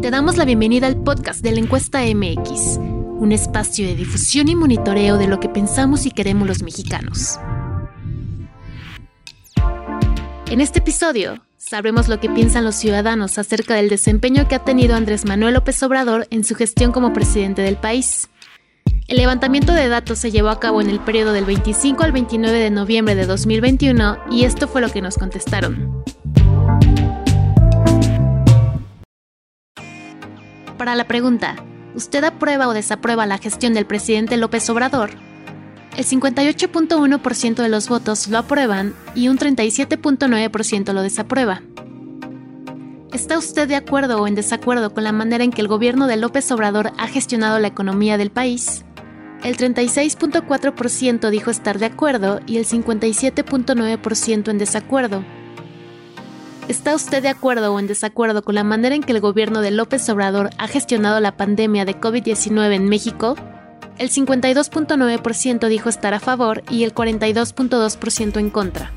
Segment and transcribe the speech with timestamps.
[0.00, 4.54] Te damos la bienvenida al podcast de la encuesta MX, un espacio de difusión y
[4.54, 7.38] monitoreo de lo que pensamos y queremos los mexicanos.
[10.50, 14.94] En este episodio, sabremos lo que piensan los ciudadanos acerca del desempeño que ha tenido
[14.94, 18.28] Andrés Manuel López Obrador en su gestión como presidente del país.
[19.08, 22.56] El levantamiento de datos se llevó a cabo en el periodo del 25 al 29
[22.56, 26.04] de noviembre de 2021 y esto fue lo que nos contestaron.
[30.80, 31.56] Para la pregunta,
[31.94, 35.10] ¿usted aprueba o desaprueba la gestión del presidente López Obrador?
[35.94, 41.60] El 58.1% de los votos lo aprueban y un 37.9% lo desaprueba.
[43.12, 46.16] ¿Está usted de acuerdo o en desacuerdo con la manera en que el gobierno de
[46.16, 48.86] López Obrador ha gestionado la economía del país?
[49.44, 55.26] El 36.4% dijo estar de acuerdo y el 57.9% en desacuerdo.
[56.70, 59.72] ¿Está usted de acuerdo o en desacuerdo con la manera en que el gobierno de
[59.72, 63.34] López Obrador ha gestionado la pandemia de COVID-19 en México?
[63.98, 68.92] El 52.9% dijo estar a favor y el 42.2% en contra.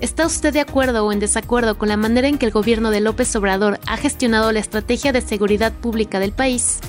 [0.00, 3.00] ¿Está usted de acuerdo o en desacuerdo con la manera en que el gobierno de
[3.00, 6.80] López Obrador ha gestionado la estrategia de seguridad pública del país?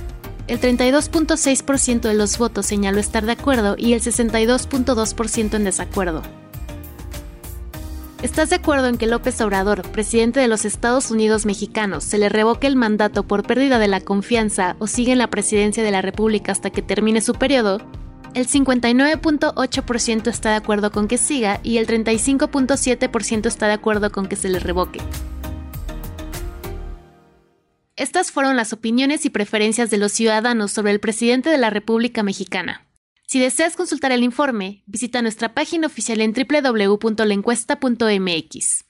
[0.48, 6.22] El 32.6% de los votos señaló estar de acuerdo y el 62.2% en desacuerdo.
[8.24, 12.30] ¿Estás de acuerdo en que López Obrador, presidente de los Estados Unidos mexicanos, se le
[12.30, 16.02] revoque el mandato por pérdida de la confianza o sigue en la presidencia de la
[16.02, 17.80] República hasta que termine su periodo?
[18.34, 24.26] El 59.8% está de acuerdo con que siga y el 35.7% está de acuerdo con
[24.26, 25.00] que se le revoque.
[27.96, 32.24] Estas fueron las opiniones y preferencias de los ciudadanos sobre el presidente de la República
[32.24, 32.87] Mexicana.
[33.28, 38.86] Si deseas consultar el informe, visita nuestra página oficial en www.lencuesta.mx.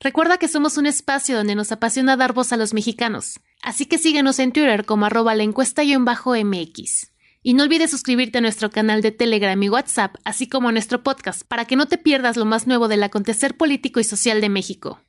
[0.00, 3.96] Recuerda que somos un espacio donde nos apasiona dar voz a los mexicanos, así que
[3.96, 7.12] síguenos en Twitter como arroba la encuesta-mx.
[7.42, 11.02] Y no olvides suscribirte a nuestro canal de Telegram y WhatsApp, así como a nuestro
[11.02, 14.50] podcast, para que no te pierdas lo más nuevo del acontecer político y social de
[14.50, 15.00] México.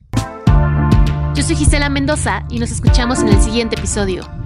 [1.34, 4.39] Yo soy Gisela Mendoza y nos escuchamos en el siguiente episodio.